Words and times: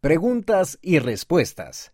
Preguntas 0.00 0.78
y 0.80 1.00
respuestas. 1.00 1.92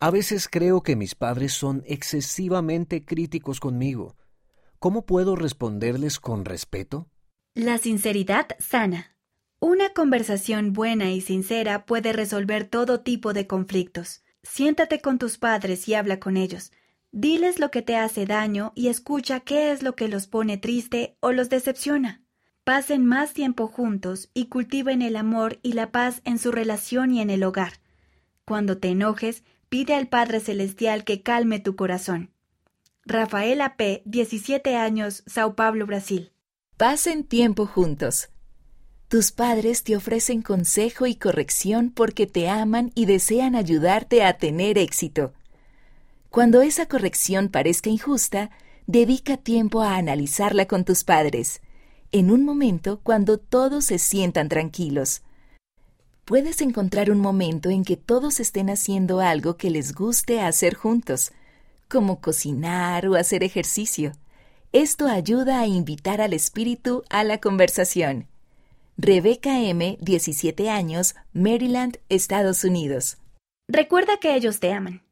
A 0.00 0.10
veces 0.10 0.48
creo 0.50 0.82
que 0.82 0.96
mis 0.96 1.14
padres 1.14 1.52
son 1.52 1.84
excesivamente 1.86 3.04
críticos 3.04 3.60
conmigo. 3.60 4.16
¿Cómo 4.80 5.06
puedo 5.06 5.36
responderles 5.36 6.18
con 6.18 6.44
respeto? 6.44 7.08
La 7.54 7.78
sinceridad 7.78 8.48
sana. 8.58 9.16
Una 9.60 9.90
conversación 9.90 10.72
buena 10.72 11.12
y 11.12 11.20
sincera 11.20 11.86
puede 11.86 12.12
resolver 12.12 12.64
todo 12.64 13.02
tipo 13.02 13.32
de 13.32 13.46
conflictos. 13.46 14.24
Siéntate 14.42 15.00
con 15.00 15.20
tus 15.20 15.38
padres 15.38 15.86
y 15.86 15.94
habla 15.94 16.18
con 16.18 16.36
ellos. 16.36 16.72
Diles 17.12 17.60
lo 17.60 17.70
que 17.70 17.82
te 17.82 17.94
hace 17.94 18.26
daño 18.26 18.72
y 18.74 18.88
escucha 18.88 19.38
qué 19.38 19.70
es 19.70 19.84
lo 19.84 19.94
que 19.94 20.08
los 20.08 20.26
pone 20.26 20.58
triste 20.58 21.16
o 21.20 21.30
los 21.30 21.48
decepciona. 21.50 22.21
Pasen 22.64 23.04
más 23.04 23.32
tiempo 23.32 23.66
juntos 23.66 24.30
y 24.34 24.46
cultiven 24.46 25.02
el 25.02 25.16
amor 25.16 25.58
y 25.62 25.72
la 25.72 25.90
paz 25.90 26.22
en 26.24 26.38
su 26.38 26.52
relación 26.52 27.10
y 27.12 27.20
en 27.20 27.28
el 27.28 27.42
hogar. 27.42 27.80
Cuando 28.44 28.78
te 28.78 28.90
enojes, 28.90 29.42
pide 29.68 29.94
al 29.94 30.06
Padre 30.06 30.38
Celestial 30.38 31.02
que 31.02 31.22
calme 31.22 31.58
tu 31.58 31.74
corazón. 31.74 32.30
Rafaela 33.04 33.76
P., 33.76 34.02
17 34.04 34.76
años, 34.76 35.24
Sao 35.26 35.56
Paulo, 35.56 35.86
Brasil. 35.86 36.30
Pasen 36.76 37.24
tiempo 37.24 37.66
juntos. 37.66 38.28
Tus 39.08 39.32
padres 39.32 39.82
te 39.82 39.96
ofrecen 39.96 40.40
consejo 40.40 41.06
y 41.06 41.16
corrección 41.16 41.90
porque 41.90 42.28
te 42.28 42.48
aman 42.48 42.92
y 42.94 43.06
desean 43.06 43.56
ayudarte 43.56 44.22
a 44.22 44.38
tener 44.38 44.78
éxito. 44.78 45.32
Cuando 46.30 46.62
esa 46.62 46.86
corrección 46.86 47.48
parezca 47.48 47.90
injusta, 47.90 48.50
dedica 48.86 49.36
tiempo 49.36 49.82
a 49.82 49.96
analizarla 49.96 50.66
con 50.66 50.84
tus 50.84 51.02
padres 51.02 51.60
en 52.12 52.30
un 52.30 52.44
momento 52.44 53.00
cuando 53.02 53.38
todos 53.38 53.86
se 53.86 53.98
sientan 53.98 54.48
tranquilos. 54.48 55.22
Puedes 56.26 56.60
encontrar 56.60 57.10
un 57.10 57.18
momento 57.18 57.70
en 57.70 57.84
que 57.84 57.96
todos 57.96 58.38
estén 58.38 58.70
haciendo 58.70 59.20
algo 59.20 59.56
que 59.56 59.70
les 59.70 59.94
guste 59.94 60.40
hacer 60.40 60.74
juntos, 60.74 61.32
como 61.88 62.20
cocinar 62.20 63.08
o 63.08 63.16
hacer 63.16 63.42
ejercicio. 63.42 64.12
Esto 64.72 65.08
ayuda 65.08 65.60
a 65.60 65.66
invitar 65.66 66.20
al 66.20 66.32
espíritu 66.32 67.02
a 67.10 67.24
la 67.24 67.38
conversación. 67.38 68.28
Rebeca 68.98 69.58
M., 69.60 69.98
17 70.00 70.70
años, 70.70 71.14
Maryland, 71.32 71.98
Estados 72.08 72.62
Unidos. 72.62 73.16
Recuerda 73.68 74.18
que 74.18 74.34
ellos 74.36 74.60
te 74.60 74.72
aman. 74.72 75.02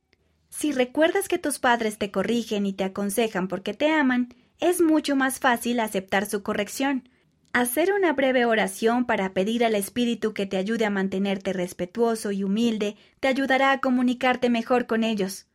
Si 0.51 0.73
recuerdas 0.73 1.29
que 1.29 1.39
tus 1.39 1.59
padres 1.59 1.97
te 1.97 2.11
corrigen 2.11 2.67
y 2.67 2.73
te 2.73 2.85
aconsejan 2.85 3.49
porque 3.49 3.73
te 3.73 3.91
aman, 3.91 4.35
es 4.61 4.81
mucho 4.81 5.17
más 5.17 5.39
fácil 5.39 5.81
aceptar 5.81 6.27
su 6.27 6.43
corrección. 6.43 7.09
Hacer 7.53 7.93
una 7.93 8.13
breve 8.13 8.45
oración 8.45 9.07
para 9.07 9.33
pedir 9.33 9.65
al 9.65 9.75
Espíritu 9.75 10.35
que 10.35 10.47
te 10.47 10.57
ayude 10.57 10.85
a 10.85 10.91
mantenerte 10.91 11.53
respetuoso 11.53 12.31
y 12.31 12.45
humilde 12.45 12.97
te 13.19 13.29
ayudará 13.29 13.73
a 13.73 13.81
comunicarte 13.81 14.51
mejor 14.51 14.87
con 14.87 15.03
ellos. 15.03 15.47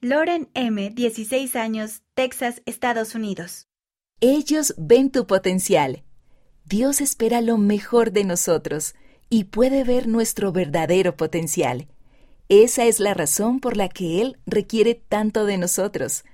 Loren 0.00 0.48
M., 0.54 0.90
16 0.90 1.56
años, 1.56 2.02
Texas, 2.14 2.62
Estados 2.64 3.14
Unidos. 3.14 3.68
Ellos 4.20 4.74
ven 4.78 5.10
tu 5.10 5.26
potencial. 5.26 6.04
Dios 6.64 7.00
espera 7.00 7.40
lo 7.40 7.58
mejor 7.58 8.12
de 8.12 8.24
nosotros 8.24 8.94
y 9.28 9.44
puede 9.44 9.82
ver 9.82 10.06
nuestro 10.06 10.52
verdadero 10.52 11.16
potencial. 11.16 11.88
Esa 12.48 12.84
es 12.84 13.00
la 13.00 13.14
razón 13.14 13.60
por 13.60 13.76
la 13.76 13.88
que 13.88 14.20
Él 14.20 14.38
requiere 14.46 14.94
tanto 14.94 15.44
de 15.44 15.56
nosotros. 15.56 16.24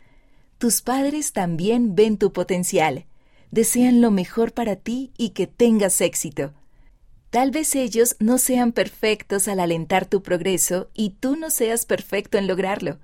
Tus 0.59 0.81
padres 0.81 1.33
también 1.33 1.95
ven 1.95 2.17
tu 2.17 2.33
potencial, 2.33 3.05
desean 3.51 4.01
lo 4.01 4.11
mejor 4.11 4.53
para 4.53 4.77
ti 4.77 5.13
y 5.19 5.31
que 5.31 5.47
tengas 5.47 6.01
éxito. 6.01 6.55
Tal 7.29 7.51
vez 7.51 7.75
ellos 7.75 8.17
no 8.21 8.39
sean 8.39 8.73
perfectos 8.73 9.49
al 9.49 9.61
alentar 9.61 10.07
tu 10.07 10.23
progreso 10.23 10.89
y 10.95 11.11
tú 11.11 11.37
no 11.37 11.51
seas 11.51 11.85
perfecto 11.85 12.39
en 12.39 12.47
lograrlo. 12.47 12.99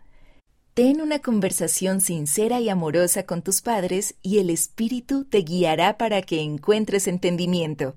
Ten 0.73 1.03
una 1.03 1.19
conversación 1.19 2.01
sincera 2.01 2.59
y 2.59 2.71
amorosa 2.71 3.25
con 3.25 3.43
tus 3.43 3.61
padres 3.61 4.15
y 4.23 4.39
el 4.39 4.49
Espíritu 4.49 5.25
te 5.27 5.43
guiará 5.43 5.99
para 5.99 6.23
que 6.23 6.41
encuentres 6.41 7.07
entendimiento. 7.07 7.97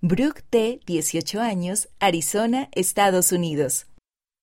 Brooke 0.00 0.42
T., 0.48 0.78
18 0.86 1.40
años, 1.40 1.88
Arizona, 1.98 2.68
Estados 2.70 3.32
Unidos. 3.32 3.86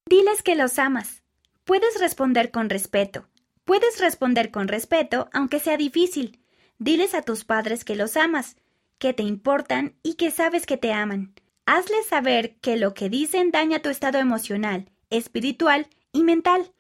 Diles 0.10 0.44
que 0.44 0.56
los 0.56 0.78
amas. 0.78 1.24
Puedes 1.64 1.98
responder 2.02 2.52
con 2.52 2.70
respeto. 2.70 3.26
Puedes 3.70 4.00
responder 4.00 4.50
con 4.50 4.68
respeto, 4.68 5.30
aunque 5.32 5.60
sea 5.60 5.78
difícil. 5.78 6.40
Diles 6.80 7.14
a 7.14 7.22
tus 7.22 7.46
padres 7.46 7.86
que 7.86 7.96
los 7.96 8.18
amas, 8.18 8.56
que 8.98 9.14
te 9.14 9.22
importan 9.22 9.94
y 10.02 10.16
que 10.16 10.32
sabes 10.32 10.66
que 10.66 10.78
te 10.78 10.92
aman. 10.92 11.36
Hazles 11.68 12.08
saber 12.08 12.56
que 12.62 12.78
lo 12.78 12.96
que 12.96 13.10
dicen 13.10 13.52
daña 13.52 13.78
tu 13.78 13.90
estado 13.90 14.18
emocional, 14.18 14.90
espiritual 15.12 15.88
y 16.12 16.24
mental. 16.24 16.72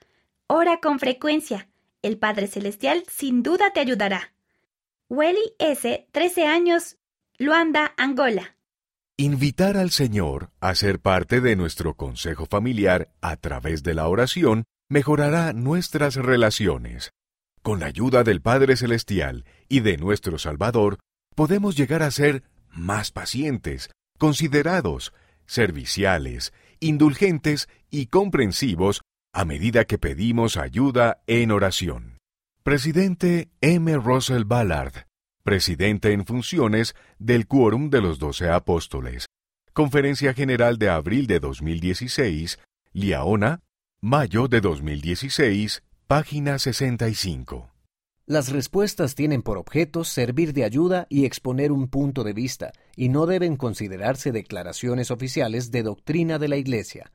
Ora 0.47 0.79
con 0.79 0.97
frecuencia. 0.97 1.69
El 2.01 2.17
Padre 2.17 2.47
Celestial 2.47 3.03
sin 3.07 3.43
duda 3.43 3.71
te 3.71 3.81
ayudará. 3.81 4.33
Welly 5.09 5.53
S., 5.59 6.07
13 6.11 6.47
años, 6.47 6.97
Luanda, 7.37 7.93
Angola. 7.97 8.55
Invitar 9.15 9.77
al 9.77 9.91
Señor 9.91 10.49
a 10.59 10.73
ser 10.73 10.99
parte 10.99 11.39
de 11.39 11.55
nuestro 11.55 11.93
consejo 11.93 12.47
familiar 12.47 13.11
a 13.21 13.35
través 13.35 13.83
de 13.83 13.93
la 13.93 14.07
oración 14.07 14.65
mejorará 14.89 15.53
nuestras 15.53 16.15
relaciones. 16.15 17.11
Con 17.61 17.79
la 17.79 17.85
ayuda 17.85 18.23
del 18.23 18.41
Padre 18.41 18.75
Celestial 18.75 19.45
y 19.67 19.81
de 19.81 19.97
nuestro 19.97 20.39
Salvador, 20.39 20.97
podemos 21.35 21.77
llegar 21.77 22.01
a 22.01 22.11
ser 22.11 22.43
más 22.71 23.11
pacientes, 23.11 23.91
considerados, 24.17 25.13
serviciales, 25.45 26.53
indulgentes 26.79 27.69
y 27.89 28.07
comprensivos 28.07 29.01
a 29.33 29.45
medida 29.45 29.85
que 29.85 29.99
pedimos 29.99 30.57
ayuda 30.57 31.21
en 31.27 31.51
oración. 31.51 32.17
Presidente 32.63 33.49
M. 33.61 33.95
Russell 33.97 34.43
Ballard, 34.43 35.05
presidente 35.43 36.13
en 36.13 36.25
funciones 36.25 36.95
del 37.19 37.47
Quórum 37.47 37.89
de 37.89 38.01
los 38.01 38.19
Doce 38.19 38.49
Apóstoles. 38.49 39.27
Conferencia 39.73 40.33
General 40.33 40.77
de 40.77 40.89
abril 40.89 41.27
de 41.27 41.39
2016, 41.39 42.59
Liaona, 42.91 43.61
Mayo 44.01 44.47
de 44.47 44.61
2016, 44.61 45.83
página 46.07 46.57
65. 46.57 47.69
Las 48.25 48.49
respuestas 48.49 49.13
tienen 49.13 49.41
por 49.41 49.57
objeto 49.57 50.05
servir 50.05 50.53
de 50.53 50.63
ayuda 50.63 51.05
y 51.09 51.25
exponer 51.25 51.73
un 51.73 51.89
punto 51.89 52.23
de 52.23 52.31
vista, 52.31 52.71
y 52.95 53.09
no 53.09 53.25
deben 53.25 53.57
considerarse 53.57 54.31
declaraciones 54.31 55.11
oficiales 55.11 55.69
de 55.71 55.83
doctrina 55.83 56.39
de 56.39 56.47
la 56.47 56.55
Iglesia. 56.55 57.07